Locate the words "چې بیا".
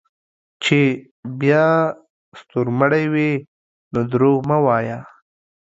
0.63-1.67